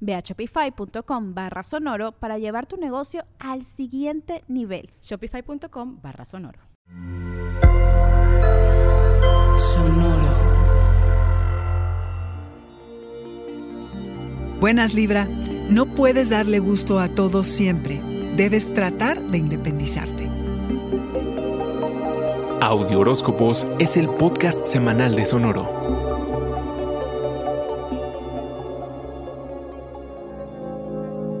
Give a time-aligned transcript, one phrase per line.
[0.00, 4.90] Ve a shopify.com barra sonoro para llevar tu negocio al siguiente nivel.
[5.02, 6.60] Shopify.com barra sonoro.
[9.56, 10.48] Sonoro.
[14.60, 15.26] Buenas Libra,
[15.70, 18.00] no puedes darle gusto a todos siempre.
[18.34, 20.28] Debes tratar de independizarte.
[22.60, 26.07] Audio Horóscopos es el podcast semanal de Sonoro.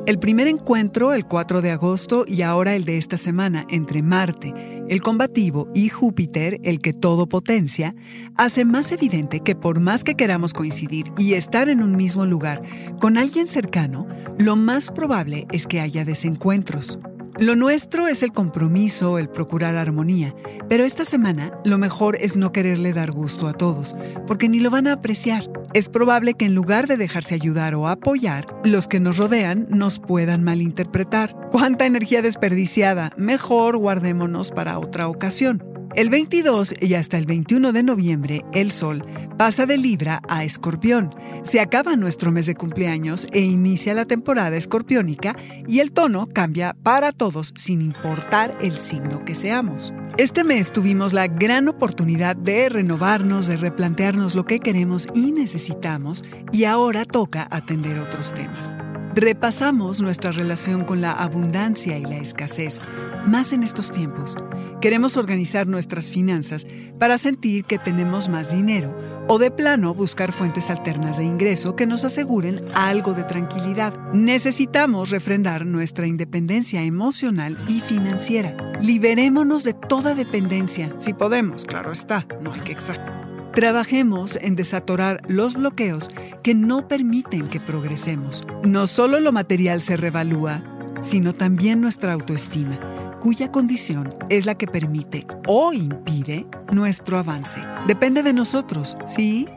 [0.08, 4.54] El primer encuentro, el 4 de agosto, y ahora el de esta semana, entre Marte,
[4.88, 7.94] el combativo, y Júpiter, el que todo potencia,
[8.34, 12.62] hace más evidente que por más que queramos coincidir y estar en un mismo lugar
[13.02, 16.98] con alguien cercano, lo más probable es que haya desencuentros.
[17.38, 20.34] Lo nuestro es el compromiso, el procurar armonía,
[20.68, 23.94] pero esta semana lo mejor es no quererle dar gusto a todos,
[24.26, 25.48] porque ni lo van a apreciar.
[25.72, 30.00] Es probable que en lugar de dejarse ayudar o apoyar, los que nos rodean nos
[30.00, 31.36] puedan malinterpretar.
[31.52, 33.12] ¿Cuánta energía desperdiciada?
[33.16, 35.77] Mejor guardémonos para otra ocasión.
[35.94, 39.04] El 22 y hasta el 21 de noviembre, el Sol
[39.36, 41.14] pasa de Libra a Escorpión.
[41.42, 45.34] Se acaba nuestro mes de cumpleaños e inicia la temporada escorpiónica
[45.66, 49.92] y el tono cambia para todos sin importar el signo que seamos.
[50.18, 56.22] Este mes tuvimos la gran oportunidad de renovarnos, de replantearnos lo que queremos y necesitamos
[56.52, 58.76] y ahora toca atender otros temas.
[59.20, 62.80] Repasamos nuestra relación con la abundancia y la escasez,
[63.26, 64.36] más en estos tiempos.
[64.80, 66.64] Queremos organizar nuestras finanzas
[67.00, 68.96] para sentir que tenemos más dinero
[69.26, 73.92] o de plano buscar fuentes alternas de ingreso que nos aseguren algo de tranquilidad.
[74.12, 78.56] Necesitamos refrendar nuestra independencia emocional y financiera.
[78.80, 83.27] Liberémonos de toda dependencia, si podemos, claro está, no hay que exagerar.
[83.58, 86.10] Trabajemos en desatorar los bloqueos
[86.44, 88.46] que no permiten que progresemos.
[88.62, 90.62] No solo lo material se revalúa,
[91.00, 92.78] sino también nuestra autoestima,
[93.20, 97.60] cuya condición es la que permite o impide nuestro avance.
[97.88, 99.48] Depende de nosotros, ¿sí?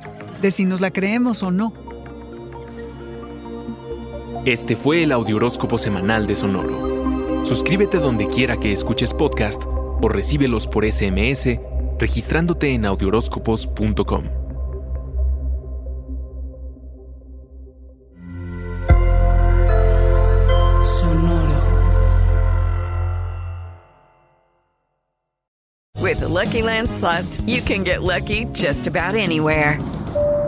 [0.42, 1.72] De si nos la creemos o no.
[4.46, 7.46] Este fue el Audioróscopo Semanal de Sonoro.
[7.46, 9.62] Suscríbete donde quiera que escuches podcast
[10.02, 11.60] o recíbelos por SMS
[12.02, 14.24] registrándote en audioróscopos.com.
[20.84, 21.62] Sonoro.
[26.02, 29.78] With the Lucky Land slots, you can get lucky just about anywhere.